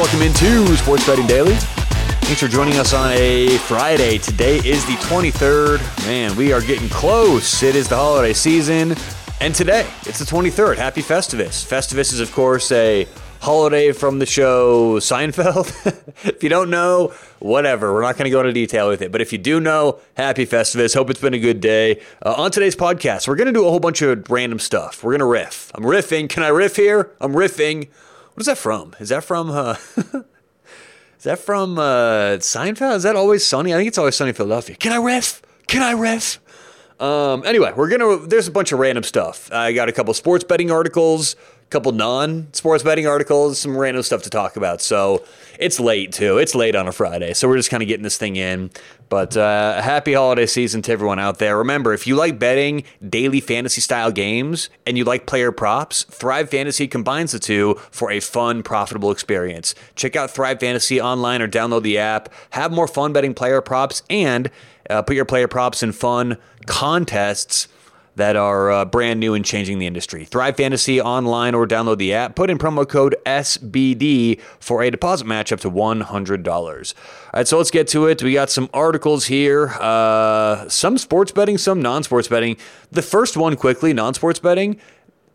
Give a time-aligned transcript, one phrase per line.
[0.00, 1.56] Welcome into Sports Betting Daily.
[1.56, 4.16] Thanks for joining us on a Friday.
[4.16, 6.06] Today is the 23rd.
[6.06, 7.62] Man, we are getting close.
[7.62, 8.94] It is the holiday season.
[9.42, 10.78] And today, it's the 23rd.
[10.78, 11.66] Happy Festivus.
[11.66, 13.06] Festivus is, of course, a
[13.42, 15.68] holiday from the show Seinfeld.
[16.24, 17.92] if you don't know, whatever.
[17.92, 19.12] We're not going to go into detail with it.
[19.12, 20.94] But if you do know, happy Festivus.
[20.94, 22.00] Hope it's been a good day.
[22.24, 25.04] Uh, on today's podcast, we're going to do a whole bunch of random stuff.
[25.04, 25.70] We're going to riff.
[25.74, 26.30] I'm riffing.
[26.30, 27.10] Can I riff here?
[27.20, 27.90] I'm riffing.
[28.34, 28.94] What is that from?
[28.98, 29.50] Is that from.
[29.50, 32.96] Uh, is that from uh, Seinfeld?
[32.96, 33.74] Is that always sunny?
[33.74, 34.76] I think it's always sunny in Philadelphia.
[34.76, 35.42] Can I riff?
[35.66, 36.40] Can I riff?
[37.00, 38.26] Um, anyway, we're gonna.
[38.26, 39.50] There's a bunch of random stuff.
[39.52, 41.34] I got a couple sports betting articles,
[41.70, 44.82] couple non-sports betting articles, some random stuff to talk about.
[44.82, 45.24] So
[45.58, 46.38] it's late too.
[46.38, 48.70] It's late on a Friday, so we're just kind of getting this thing in.
[49.08, 51.58] But uh, happy holiday season to everyone out there.
[51.58, 56.50] Remember, if you like betting daily fantasy style games and you like player props, Thrive
[56.50, 59.74] Fantasy combines the two for a fun, profitable experience.
[59.96, 62.28] Check out Thrive Fantasy online or download the app.
[62.50, 64.50] Have more fun betting player props and
[64.88, 67.68] uh, put your player props in fun contests
[68.20, 70.26] that are uh, brand new and changing the industry.
[70.26, 72.36] Thrive Fantasy online or download the app.
[72.36, 76.48] Put in promo code SBD for a deposit match up to $100.
[76.48, 76.94] All
[77.34, 78.22] right, so let's get to it.
[78.22, 82.58] We got some articles here, uh, some sports betting, some non sports betting.
[82.90, 84.78] The first one, quickly non sports betting,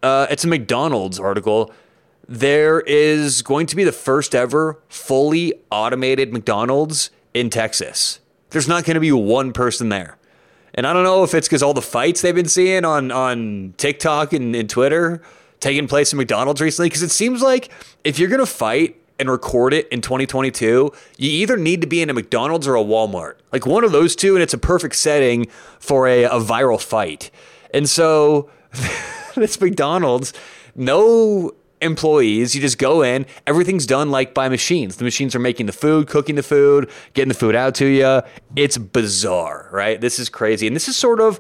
[0.04, 1.74] uh, it's a McDonald's article.
[2.28, 8.20] There is going to be the first ever fully automated McDonald's in Texas.
[8.52, 10.18] There's not going to be one person there.
[10.76, 13.74] And I don't know if it's because all the fights they've been seeing on on
[13.78, 15.22] TikTok and, and Twitter
[15.60, 16.90] taking place in McDonald's recently.
[16.90, 17.72] Because it seems like
[18.04, 22.10] if you're gonna fight and record it in 2022, you either need to be in
[22.10, 25.48] a McDonald's or a Walmart, like one of those two, and it's a perfect setting
[25.80, 27.32] for a, a viral fight.
[27.74, 28.50] And so
[29.36, 30.34] this McDonald's,
[30.76, 32.56] no employees.
[32.56, 34.98] You just go in, everything's done like by machines.
[34.98, 38.22] The machines are making the food, cooking the food, getting the food out to you.
[38.56, 40.00] It's bizarre, right?
[40.00, 40.68] This is crazy.
[40.68, 41.40] And this is sort of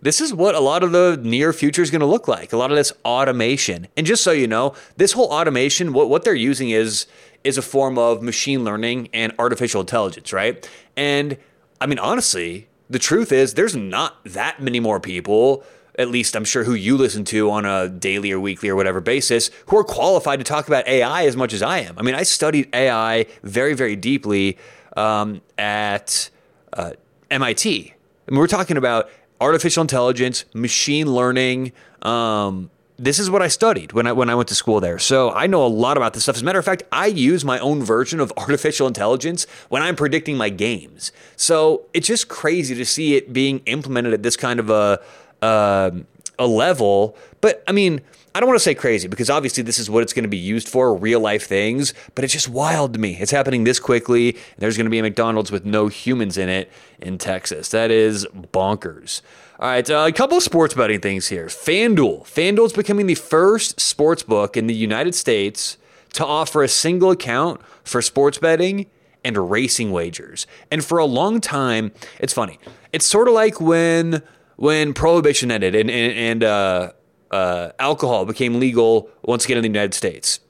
[0.00, 2.52] this is what a lot of the near future is going to look like.
[2.52, 3.88] A lot of this automation.
[3.96, 7.06] And just so you know, this whole automation, what, what they're using is
[7.44, 10.68] is a form of machine learning and artificial intelligence, right?
[10.96, 11.36] And
[11.80, 15.64] I mean, honestly, the truth is there's not that many more people
[15.98, 19.00] at least I'm sure who you listen to on a daily or weekly or whatever
[19.00, 21.98] basis, who are qualified to talk about AI as much as I am.
[21.98, 24.56] I mean, I studied AI very, very deeply
[24.96, 26.30] um, at
[26.72, 26.92] uh,
[27.30, 27.92] MIT.
[28.26, 29.10] I mean, we're talking about
[29.40, 31.72] artificial intelligence, machine learning.
[32.02, 34.98] Um, this is what I studied when I when I went to school there.
[34.98, 36.36] So I know a lot about this stuff.
[36.36, 39.94] As a matter of fact, I use my own version of artificial intelligence when I'm
[39.96, 41.12] predicting my games.
[41.36, 45.00] So it's just crazy to see it being implemented at this kind of a
[45.42, 45.90] uh,
[46.38, 47.16] a level.
[47.40, 48.00] But I mean,
[48.34, 50.36] I don't want to say crazy because obviously this is what it's going to be
[50.36, 53.16] used for, real life things, but it's just wild to me.
[53.18, 54.36] It's happening this quickly.
[54.58, 57.70] there's going to be a McDonald's with no humans in it in Texas.
[57.70, 59.22] That is bonkers.
[59.58, 61.46] All right, uh, a couple of sports betting things here.
[61.46, 62.22] FanDuel.
[62.22, 65.76] FanDuel is becoming the first sports book in the United States
[66.12, 68.86] to offer a single account for sports betting
[69.24, 70.46] and racing wagers.
[70.70, 72.60] And for a long time, it's funny.
[72.92, 74.22] It's sort of like when
[74.58, 76.92] when prohibition ended and and, and uh,
[77.30, 80.40] uh, alcohol became legal once again in the United States.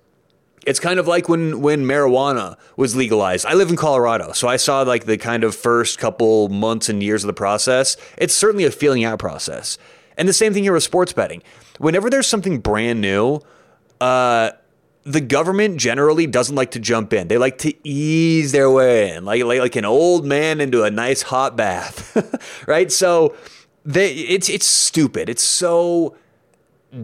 [0.66, 3.46] It's kind of like when when marijuana was legalized.
[3.46, 7.02] I live in Colorado, so I saw like the kind of first couple months and
[7.02, 7.96] years of the process.
[8.16, 9.78] It's certainly a feeling out process.
[10.16, 11.42] And the same thing here with sports betting.
[11.78, 13.40] Whenever there's something brand new,
[14.00, 14.50] uh,
[15.04, 17.28] the government generally doesn't like to jump in.
[17.28, 20.90] They like to ease their way in, like like, like an old man into a
[20.90, 22.90] nice hot bath, right?
[22.90, 23.36] So
[23.88, 25.28] they it's it's stupid.
[25.28, 26.14] It's so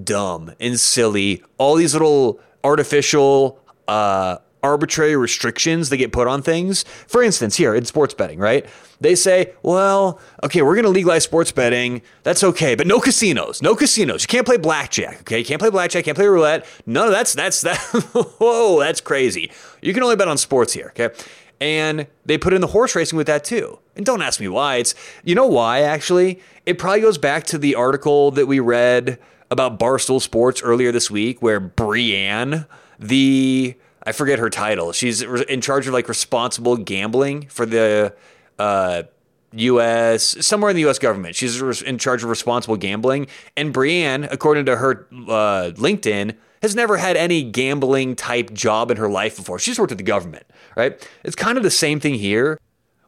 [0.05, 1.43] dumb and silly.
[1.57, 3.59] All these little artificial
[3.89, 6.85] uh, arbitrary restrictions that get put on things.
[7.07, 8.67] For instance, here in sports betting, right?
[9.01, 12.03] They say, well, okay, we're going to legalize sports betting.
[12.23, 13.61] That's okay, but no casinos.
[13.61, 14.23] No casinos.
[14.23, 15.39] You can't play blackjack, okay?
[15.39, 16.67] You can't play blackjack, can't play roulette.
[16.87, 17.79] No, that's that's that
[18.39, 19.51] whoa, that's crazy.
[19.81, 21.15] You can only bet on sports here, okay?
[21.61, 23.79] And they put in the horse racing with that too.
[23.97, 24.77] And don't ask me why.
[24.77, 26.41] It's you know why actually?
[26.67, 29.19] It probably goes back to the article that we read
[29.51, 32.67] about Barstool Sports earlier this week where Brienne,
[32.99, 34.93] the I forget her title.
[34.93, 38.15] She's in charge of like responsible gambling for the
[38.59, 39.05] uh,
[39.53, 40.47] U.S.
[40.47, 40.99] somewhere in the U.S.
[40.99, 41.37] government.
[41.37, 46.97] She's in charge of responsible gambling, and Brienne, according to her uh, LinkedIn, has never
[46.97, 49.59] had any gambling type job in her life before.
[49.59, 50.45] She's worked at the government,
[50.77, 51.09] right?
[51.23, 52.59] It's kind of the same thing here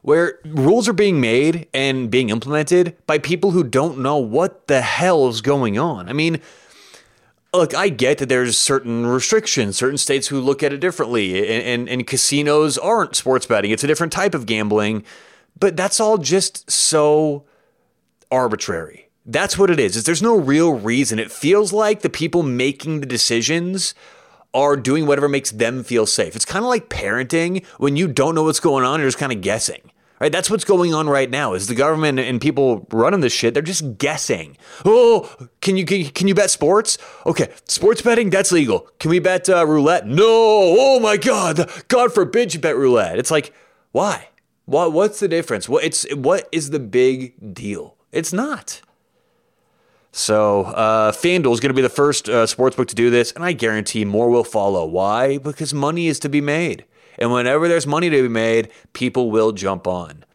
[0.01, 4.81] where rules are being made and being implemented by people who don't know what the
[4.81, 6.07] hell is going on.
[6.07, 6.39] I mean,
[7.53, 11.63] look, I get that there's certain restrictions, certain states who look at it differently, and,
[11.63, 13.71] and, and, casinos aren't sports betting.
[13.71, 15.03] It's a different type of gambling,
[15.59, 17.43] but that's all just so
[18.31, 19.09] arbitrary.
[19.25, 19.97] That's what it is.
[19.97, 21.19] is there's no real reason.
[21.19, 23.93] It feels like the people making the decisions
[24.53, 26.35] are doing whatever makes them feel safe.
[26.35, 29.31] It's kind of like parenting when you don't know what's going on, you're just kind
[29.31, 29.91] of guessing.
[30.19, 31.53] Right, that's what's going on right now.
[31.53, 33.53] Is the government and people running this shit?
[33.53, 34.57] They're just guessing.
[34.83, 36.97] Oh, can you can, can you bet sports?
[37.27, 38.87] Okay, sports betting that's legal.
[38.99, 40.07] Can we bet uh, roulette?
[40.07, 40.25] No.
[40.25, 41.69] Oh my God!
[41.87, 43.19] God forbid you bet roulette.
[43.19, 43.53] It's like
[43.91, 44.29] why?
[44.65, 45.69] What what's the difference?
[45.69, 47.95] What it's what is the big deal?
[48.11, 48.81] It's not.
[50.17, 53.43] So uh, FanDuel is going to be the first uh, sportsbook to do this, and
[53.43, 54.83] I guarantee more will follow.
[54.83, 55.37] Why?
[55.37, 56.85] Because money is to be made.
[57.19, 60.25] And whenever there's money to be made, people will jump on.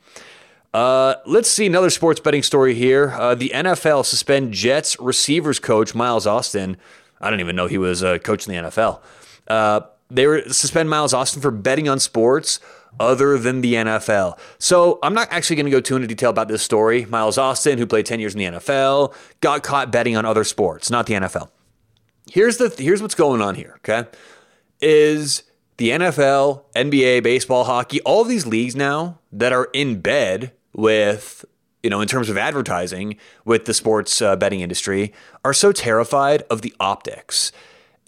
[0.73, 3.11] Uh, let's see another sports betting story here.
[3.11, 6.77] Uh, the NFL suspend Jets receivers coach Miles Austin.
[7.21, 9.01] I don't even know he was a coach in the NFL.
[9.49, 12.61] Uh, they were suspend Miles Austin for betting on sports
[13.01, 14.39] other than the NFL.
[14.59, 17.05] So I'm not actually going to go too into detail about this story.
[17.07, 20.91] Miles Austin, who played 10 years in the NFL, got caught betting on other sports,
[20.91, 21.51] not the NFL.
[22.31, 24.09] Here's the here's what's going on here, okay?
[24.81, 25.43] Is
[25.77, 31.45] the NFL, NBA, baseball, hockey, all these leagues now that are in bed with,
[31.83, 35.13] you know, in terms of advertising with the sports uh, betting industry
[35.45, 37.51] are so terrified of the optics.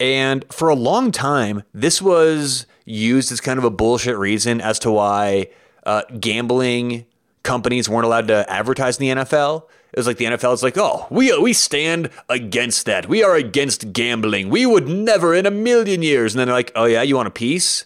[0.01, 4.79] And for a long time, this was used as kind of a bullshit reason as
[4.81, 5.49] to why
[5.85, 7.07] uh, gambling
[7.43, 9.65] companies weren't allowed to advertise in the NFL.
[9.93, 13.09] It was like the NFL is like, oh, we we stand against that.
[13.09, 14.51] We are against gambling.
[14.51, 16.35] We would never in a million years.
[16.35, 17.85] And then they're like, oh yeah, you want a piece?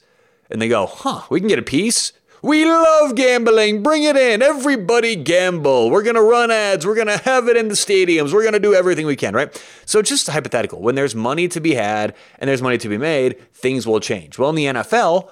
[0.51, 2.13] And they go, huh, we can get a piece.
[2.43, 3.83] We love gambling.
[3.83, 4.43] Bring it in.
[4.43, 5.91] Everybody gamble.
[5.91, 6.87] We're going to run ads.
[6.87, 8.33] We're going to have it in the stadiums.
[8.33, 9.65] We're going to do everything we can, right?
[9.87, 10.81] So, just hypothetical.
[10.81, 14.39] When there's money to be had and there's money to be made, things will change.
[14.39, 15.31] Well, in the NFL,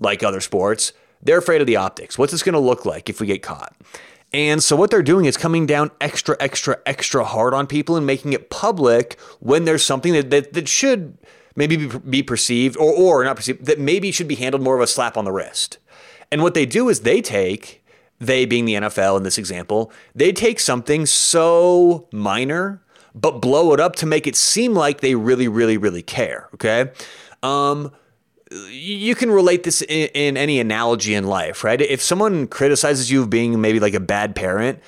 [0.00, 2.18] like other sports, they're afraid of the optics.
[2.18, 3.74] What's this going to look like if we get caught?
[4.32, 8.04] And so what they're doing is coming down extra, extra, extra hard on people and
[8.04, 11.16] making it public when there's something that, that, that should
[11.56, 14.82] maybe be, be perceived or, or not perceived, that maybe should be handled more of
[14.82, 15.78] a slap on the wrist.
[16.30, 17.84] And what they do is they take,
[18.18, 22.82] they being the NFL in this example, they take something so minor,
[23.14, 26.48] but blow it up to make it seem like they really, really, really care.
[26.54, 26.90] Okay.
[27.42, 27.92] Um,
[28.70, 31.80] you can relate this in, in, any analogy in life, right?
[31.80, 34.80] If someone criticizes you of being maybe like a bad parent,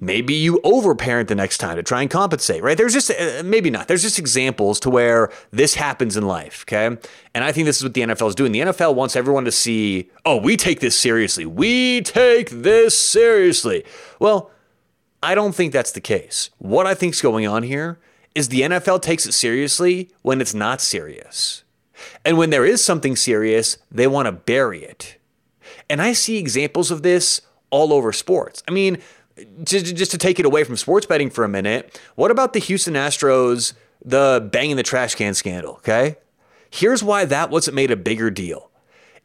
[0.00, 2.76] maybe you overparent the next time to try and compensate, right?
[2.76, 3.86] There's just uh, maybe not.
[3.86, 6.96] There's just examples to where this happens in life, okay?
[7.34, 8.52] And I think this is what the NFL is doing.
[8.52, 11.44] The NFL wants everyone to see, oh, we take this seriously.
[11.44, 13.84] We take this seriously.
[14.18, 14.50] Well,
[15.22, 16.50] I don't think that's the case.
[16.58, 17.98] What I think is going on here
[18.34, 21.62] is the NFL takes it seriously when it's not serious.
[22.24, 25.18] And when there is something serious, they want to bury it.
[25.90, 28.62] And I see examples of this all over sports.
[28.66, 28.98] I mean,
[29.64, 32.58] just, just to take it away from sports betting for a minute, what about the
[32.58, 33.72] Houston Astros,
[34.04, 35.74] the banging the trash can scandal?
[35.74, 36.16] Okay.
[36.70, 38.70] Here's why that wasn't made a bigger deal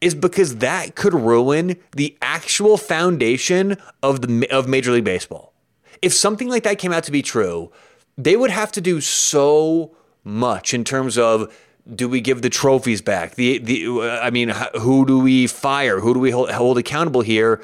[0.01, 5.53] is because that could ruin the actual foundation of the of Major League Baseball.
[6.01, 7.71] If something like that came out to be true,
[8.17, 11.53] they would have to do so much in terms of
[11.93, 13.35] do we give the trophies back?
[13.35, 15.99] The the I mean, who do we fire?
[15.99, 17.61] Who do we hold, hold accountable here?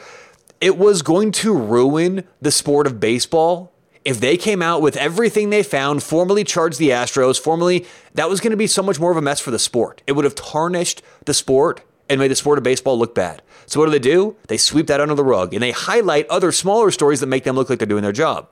[0.62, 3.72] It was going to ruin the sport of baseball
[4.03, 8.39] if they came out with everything they found, formally charged the Astros, formally that was
[8.39, 10.01] going to be so much more of a mess for the sport.
[10.08, 13.41] It would have tarnished the sport and made the sport of baseball look bad.
[13.68, 14.36] So what do they do?
[14.48, 17.56] They sweep that under the rug and they highlight other smaller stories that make them
[17.56, 18.50] look like they're doing their job.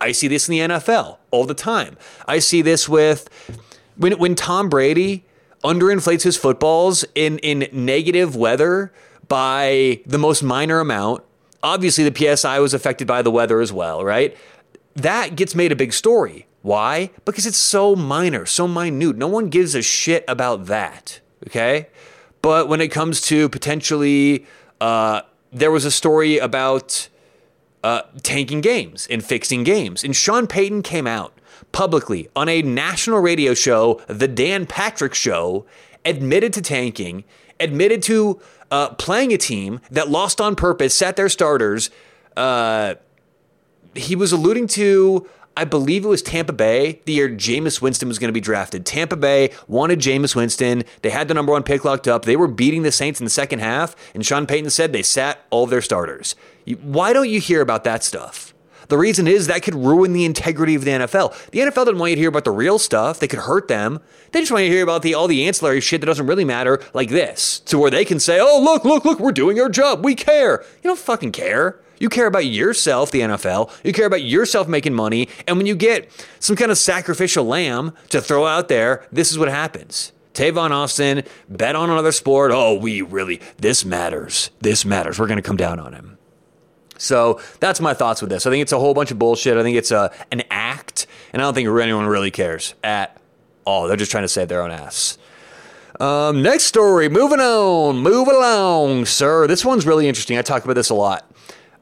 [0.00, 1.96] I see this in the NFL all the time.
[2.26, 3.28] I see this with
[3.96, 5.24] when when Tom Brady
[5.62, 8.92] underinflates his footballs in in negative weather
[9.28, 11.22] by the most minor amount.
[11.62, 14.36] Obviously, the PSI was affected by the weather as well, right?
[14.94, 16.46] That gets made a big story.
[16.62, 17.10] Why?
[17.24, 19.16] Because it's so minor, so minute.
[19.16, 21.20] No one gives a shit about that.
[21.46, 21.88] Okay.
[22.42, 24.46] But when it comes to potentially,
[24.80, 25.22] uh,
[25.52, 27.08] there was a story about
[27.82, 30.04] uh, tanking games and fixing games.
[30.04, 31.38] And Sean Payton came out
[31.72, 35.66] publicly on a national radio show, The Dan Patrick Show,
[36.04, 37.24] admitted to tanking,
[37.58, 41.90] admitted to uh, playing a team that lost on purpose, sat their starters.
[42.36, 42.94] Uh,
[43.94, 48.18] he was alluding to, I believe it was Tampa Bay, the year Jameis Winston was
[48.18, 48.86] going to be drafted.
[48.86, 50.84] Tampa Bay wanted Jameis Winston.
[51.02, 52.24] They had the number one pick locked up.
[52.24, 55.40] They were beating the Saints in the second half, and Sean Payton said they sat
[55.50, 56.36] all their starters.
[56.82, 58.54] Why don't you hear about that stuff?
[58.90, 61.50] The reason is that could ruin the integrity of the NFL.
[61.50, 64.00] The NFL doesn't want you to hear about the real stuff They could hurt them.
[64.32, 66.44] They just want you to hear about the all the ancillary shit that doesn't really
[66.44, 69.68] matter, like this, to where they can say, "Oh, look, look, look, we're doing our
[69.68, 70.04] job.
[70.04, 71.80] We care." You don't fucking care.
[72.00, 73.70] You care about yourself, the NFL.
[73.84, 75.28] You care about yourself making money.
[75.46, 79.38] And when you get some kind of sacrificial lamb to throw out there, this is
[79.38, 80.12] what happens.
[80.32, 82.52] Tavon Austin bet on another sport.
[82.52, 84.50] Oh, we really, this matters.
[84.60, 85.18] This matters.
[85.18, 86.16] We're going to come down on him.
[87.00, 88.46] So that's my thoughts with this.
[88.46, 89.56] I think it's a whole bunch of bullshit.
[89.56, 93.18] I think it's a an act, and I don't think anyone really cares at
[93.64, 93.88] all.
[93.88, 95.16] They're just trying to save their own ass.
[95.98, 97.08] Um, next story.
[97.08, 97.98] Moving on.
[97.98, 99.46] Move along, sir.
[99.46, 100.38] This one's really interesting.
[100.38, 101.30] I talk about this a lot.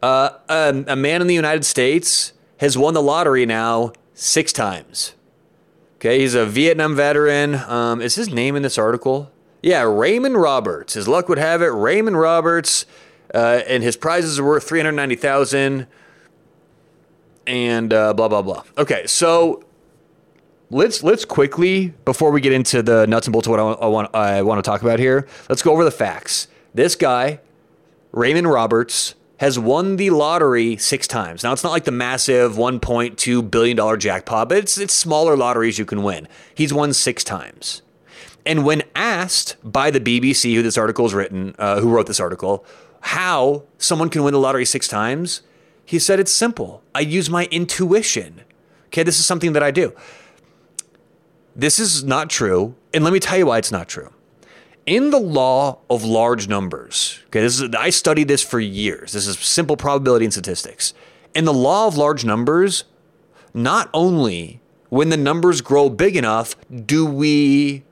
[0.03, 5.15] Uh, a, a man in the United States has won the lottery now six times.
[5.97, 7.57] Okay, he's a Vietnam veteran.
[7.57, 9.33] Um, is his name in this article?
[9.63, 10.95] Yeah, Raymond Roberts.
[10.95, 11.67] His luck would have it.
[11.67, 12.87] Raymond Roberts,
[13.35, 15.87] uh, and his prizes are worth three hundred ninety thousand,
[17.47, 18.63] and uh, blah blah blah.
[18.77, 19.65] Okay, so
[20.71, 23.87] let's let's quickly before we get into the nuts and bolts of what I, I
[23.87, 25.27] want I want to talk about here.
[25.49, 26.49] Let's go over the facts.
[26.75, 27.41] This guy,
[28.13, 31.43] Raymond Roberts, has won the lottery six times.
[31.43, 35.85] Now, it's not like the massive $1.2 billion jackpot, but it's, it's smaller lotteries you
[35.85, 36.29] can win.
[36.55, 37.83] He's won six times.
[38.49, 42.19] And when asked by the BBC, who this article is written, uh, who wrote this
[42.19, 42.65] article,
[43.01, 45.43] how someone can win the lottery six times,
[45.85, 46.83] he said it's simple.
[46.95, 48.41] I use my intuition.
[48.87, 49.95] Okay, this is something that I do.
[51.55, 52.75] This is not true.
[52.93, 54.13] And let me tell you why it's not true
[54.89, 59.13] in the law of large numbers, okay, this is I studied this for years.
[59.13, 60.95] This is simple probability and statistics.
[61.35, 62.85] In the law of large numbers,
[63.53, 67.85] not only when the numbers grow big enough do we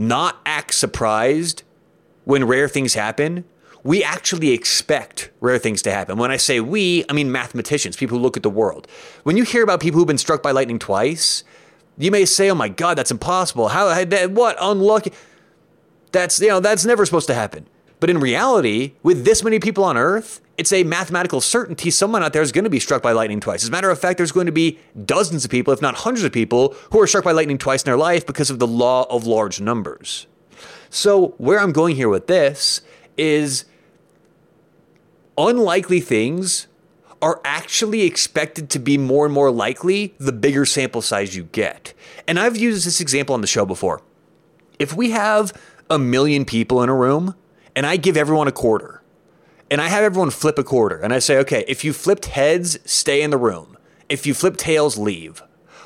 [0.00, 1.62] not act surprised
[2.24, 3.44] when rare things happen,
[3.82, 6.18] we actually expect rare things to happen.
[6.18, 8.86] When I say we, I mean mathematicians, people who look at the world.
[9.22, 11.44] When you hear about people who've been struck by lightning twice,
[11.98, 13.68] you may say, "Oh my God, that's impossible!
[13.68, 14.04] How?
[14.04, 15.12] That What unlucky?"
[16.12, 17.66] That's you know that's never supposed to happen.
[18.00, 22.34] But in reality, with this many people on Earth, it's a mathematical certainty someone out
[22.34, 23.62] there is going to be struck by lightning twice.
[23.62, 26.22] As a matter of fact, there's going to be dozens of people, if not hundreds
[26.22, 29.06] of people, who are struck by lightning twice in their life because of the law
[29.08, 30.26] of large numbers.
[30.90, 32.82] So, where I'm going here with this
[33.16, 33.64] is
[35.38, 36.66] unlikely things
[37.22, 41.94] are actually expected to be more and more likely the bigger sample size you get.
[42.28, 44.02] And I've used this example on the show before.
[44.78, 45.54] If we have
[45.88, 47.34] a million people in a room
[47.74, 48.99] and I give everyone a quarter
[49.70, 52.78] and I have everyone flip a quarter and I say, okay, if you flipped heads,
[52.84, 53.76] stay in the room.
[54.08, 55.42] If you flip tails, leave.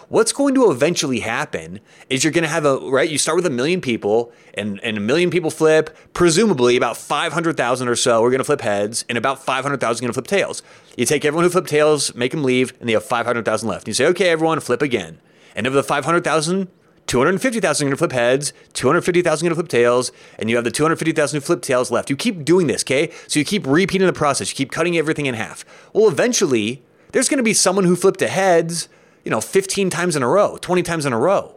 [0.08, 3.08] What's going to eventually happen is you're going to have a, right?
[3.08, 7.88] You start with a million people and, and a million people flip, presumably about 500,000
[7.88, 10.62] or so are going to flip heads and about 500,000 are going to flip tails.
[10.96, 13.88] You take everyone who flipped tails, make them leave, and they have 500,000 left.
[13.88, 15.20] You say, okay, everyone, flip again.
[15.56, 16.68] And of the 500,000,
[17.06, 20.64] 250,000 are going to flip heads, 250,000 are going to flip tails, and you have
[20.64, 22.08] the 250,000 who flip tails left.
[22.08, 23.12] You keep doing this, okay?
[23.28, 24.50] So you keep repeating the process.
[24.50, 25.64] You keep cutting everything in half.
[25.92, 26.82] Well, eventually,
[27.12, 28.88] there's going to be someone who flipped a heads,
[29.24, 31.56] you know, 15 times in a row, 20 times in a row.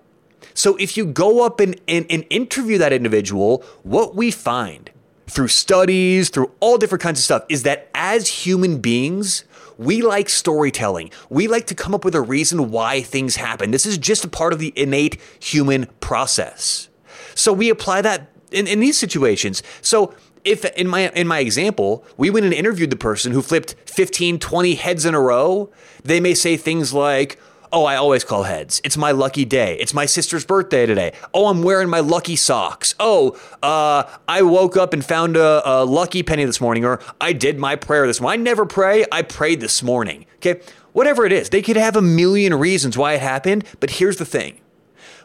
[0.54, 4.90] So if you go up and, and, and interview that individual, what we find
[5.28, 9.44] through studies, through all different kinds of stuff, is that as human beings,
[9.78, 11.12] we like storytelling.
[11.30, 13.72] We like to come up with a reason why things happen.
[13.72, 16.90] This is just a part of the innate human process.
[17.36, 19.62] So we apply that in, in these situations.
[19.82, 23.76] So if in my in my example, we went and interviewed the person who flipped
[23.86, 25.70] 15, 20 heads in a row,
[26.04, 27.40] they may say things like,
[27.72, 28.80] Oh, I always call heads.
[28.86, 29.78] It's my lucky day.
[29.80, 31.12] It's my sister's birthday today.
[31.34, 32.96] Oh, I'm wearing my lucky socks.
[32.98, 37.34] Oh, uh, I woke up and found a, a lucky penny this morning, or I
[37.34, 38.40] did my prayer this morning.
[38.40, 39.06] I never pray.
[39.12, 40.26] I prayed this morning.
[40.38, 40.62] Okay.
[40.94, 44.26] Whatever it is, they could have a million reasons why it happened, but here's the
[44.26, 44.62] thing.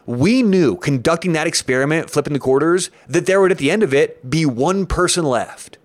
[0.05, 3.93] We knew conducting that experiment, flipping the quarters, that there would at the end of
[3.93, 5.77] it be one person left.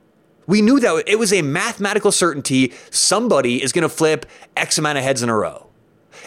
[0.47, 4.99] We knew that it was a mathematical certainty somebody is going to flip X amount
[4.99, 5.68] of heads in a row.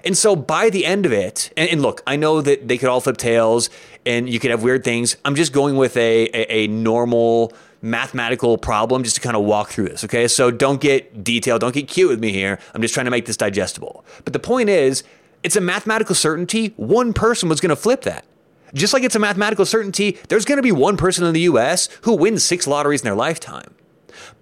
[0.04, 2.90] And so by the end of it, and, and, look, I know that they could
[2.90, 3.70] all flip tails
[4.06, 5.18] and you could have weird things.
[5.26, 9.70] I'm just going with a, a, a normal mathematical problem just to kind of walk
[9.70, 10.04] through this.
[10.04, 10.28] Okay.
[10.28, 12.60] So don't get detailed, don't get cute with me here.
[12.74, 14.06] I'm just trying to make this digestible.
[14.24, 15.04] But the point is,
[15.44, 16.74] it's a mathematical certainty.
[16.78, 18.26] One person was going to flip that.
[18.74, 21.90] Just like it's a mathematical certainty, there's going to be one person in the US
[22.04, 23.74] who wins six lotteries in their lifetime.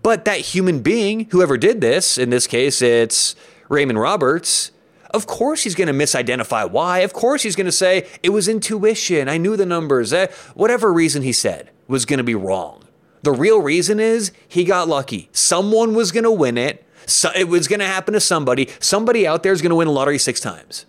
[0.03, 3.35] But that human being, whoever did this, in this case, it's
[3.69, 4.71] Raymond Roberts,
[5.11, 6.99] of course he's going to misidentify why.
[6.99, 9.27] Of course he's going to say it was intuition.
[9.27, 10.13] I knew the numbers.
[10.13, 12.83] Eh, whatever reason he said was going to be wrong.
[13.23, 15.29] The real reason is he got lucky.
[15.31, 16.85] Someone was going to win it.
[17.05, 18.69] So it was going to happen to somebody.
[18.79, 20.85] Somebody out there is going to win a lottery six times.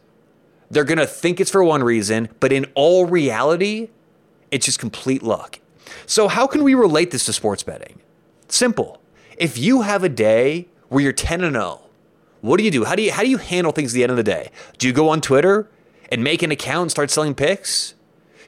[0.71, 3.89] They're going to think it's for one reason, but in all reality,
[4.51, 5.59] it's just complete luck.
[6.07, 8.01] So, how can we relate this to sports betting?
[8.49, 9.01] Simple.
[9.37, 11.81] If you have a day where you're 10 and 0,
[12.41, 12.85] what do you do?
[12.85, 14.51] How do you how do you handle things at the end of the day?
[14.79, 15.69] Do you go on Twitter
[16.11, 17.95] and make an account and start selling picks?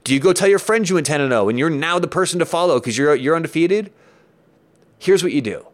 [0.04, 2.08] Do you go tell your friends you went 10 and 0 and you're now the
[2.08, 3.92] person to follow because you're you're undefeated?
[4.98, 5.66] Here's what you do.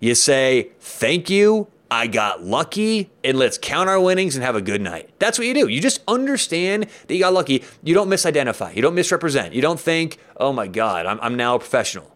[0.00, 1.68] You say, "Thank you.
[1.88, 5.46] I got lucky, and let's count our winnings and have a good night." That's what
[5.46, 5.68] you do.
[5.68, 7.62] You just understand that you got lucky.
[7.82, 8.74] You don't misidentify.
[8.74, 9.54] You don't misrepresent.
[9.54, 12.10] You don't think, "Oh my god, I'm, I'm now a professional."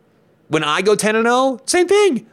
[0.48, 2.26] When I go 10 and 0, same thing.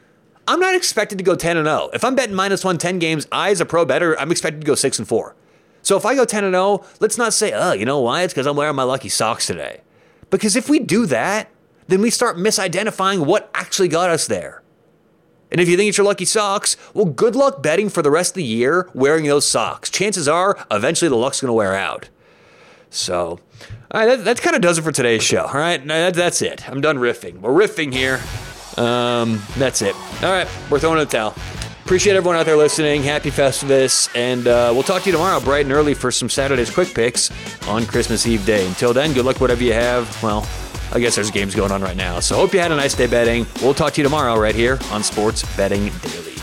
[0.47, 1.89] I'm not expected to go 10 and 0.
[1.93, 4.75] If I'm betting minus 110 games, I as a pro bettor, I'm expected to go
[4.75, 5.35] 6 and 4.
[5.81, 8.23] So if I go 10 and 0, let's not say, "Oh, you know why?
[8.23, 9.81] It's cuz I'm wearing my lucky socks today."
[10.29, 11.49] Because if we do that,
[11.87, 14.61] then we start misidentifying what actually got us there.
[15.51, 18.31] And if you think it's your lucky socks, well, good luck betting for the rest
[18.31, 19.89] of the year wearing those socks.
[19.89, 22.09] Chances are, eventually the luck's going to wear out.
[22.89, 23.39] So,
[23.91, 25.43] all right, that, that kind of does it for today's show.
[25.43, 26.67] All right, that, that's it.
[26.69, 27.39] I'm done riffing.
[27.39, 28.19] We're riffing here.
[28.77, 29.95] Um, that's it.
[30.23, 31.35] All right, we're throwing it towel.
[31.83, 33.01] Appreciate everyone out there listening.
[33.01, 34.09] Happy Festivus.
[34.13, 37.31] And uh, we'll talk to you tomorrow, bright and early, for some Saturday's quick picks
[37.65, 38.67] on Christmas Eve day.
[38.67, 40.21] Until then, good luck, whatever you have.
[40.21, 40.45] Well,
[40.91, 42.19] I guess there's games going on right now.
[42.19, 43.45] So hope you had a nice day betting.
[43.61, 46.36] We'll talk to you tomorrow right here on Sports Betting Daily.